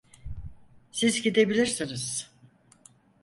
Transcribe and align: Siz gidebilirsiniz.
Siz 0.91 1.21
gidebilirsiniz. 1.21 2.31